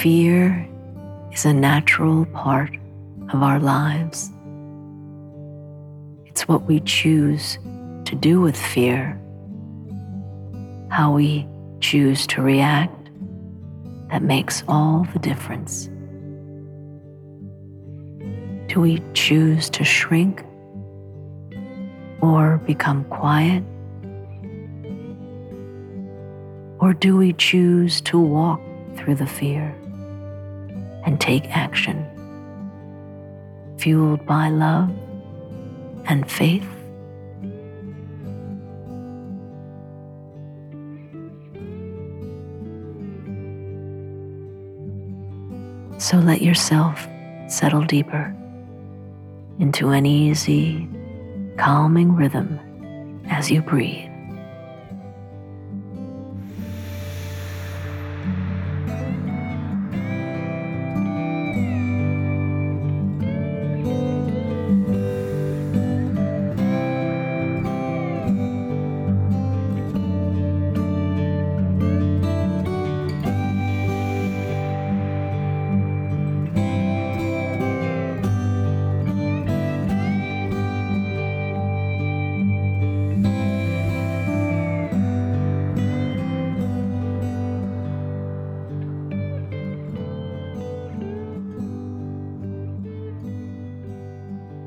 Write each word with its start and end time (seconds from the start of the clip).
Fear 0.00 0.66
is 1.30 1.44
a 1.44 1.52
natural 1.52 2.24
part 2.24 2.74
of 3.34 3.42
our 3.42 3.60
lives. 3.60 4.30
It's 6.24 6.48
what 6.48 6.62
we 6.62 6.80
choose 6.80 7.58
to 8.06 8.14
do 8.14 8.40
with 8.40 8.56
fear, 8.56 9.20
how 10.88 11.12
we 11.12 11.46
choose 11.80 12.26
to 12.28 12.40
react, 12.40 13.10
that 14.08 14.22
makes 14.22 14.64
all 14.68 15.06
the 15.12 15.18
difference. 15.18 15.90
Do 18.72 18.80
we 18.80 19.02
choose 19.12 19.68
to 19.68 19.84
shrink 19.84 20.42
or 22.22 22.56
become 22.64 23.04
quiet? 23.10 23.62
Or 26.78 26.94
do 26.94 27.18
we 27.18 27.34
choose 27.34 28.00
to 28.00 28.18
walk 28.18 28.62
through 28.96 29.16
the 29.16 29.26
fear 29.26 29.76
and 31.10 31.20
take 31.20 31.44
action, 31.50 32.06
fueled 33.78 34.24
by 34.26 34.48
love 34.48 34.88
and 36.04 36.30
faith? 36.30 36.64
So 45.98 46.18
let 46.18 46.42
yourself 46.42 47.08
settle 47.48 47.82
deeper 47.82 48.32
into 49.58 49.88
an 49.88 50.06
easy, 50.06 50.88
calming 51.58 52.14
rhythm 52.14 52.60
as 53.28 53.50
you 53.50 53.62
breathe. 53.62 54.09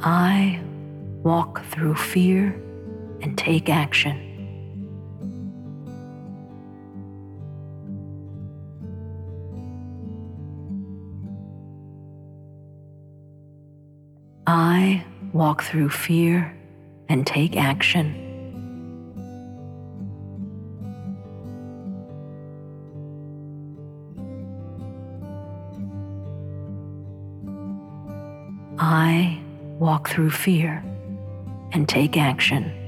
I 0.00 0.60
walk 1.22 1.64
through 1.64 1.94
fear 1.94 2.54
and 3.22 3.36
take 3.36 3.68
action. 3.68 4.22
I 14.46 15.04
walk 15.32 15.62
through 15.62 15.88
fear 15.88 16.56
and 17.08 17.26
take 17.26 17.56
action. 17.56 18.22
I 28.78 29.35
walk 29.86 30.08
through 30.08 30.30
fear 30.30 30.82
and 31.70 31.88
take 31.88 32.16
action. 32.16 32.85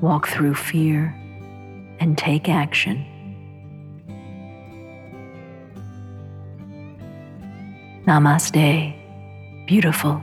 Walk 0.00 0.28
through 0.28 0.54
fear 0.54 1.14
and 2.00 2.16
take 2.16 2.48
action. 2.48 3.04
Namaste, 8.06 8.94
beautiful. 9.66 10.22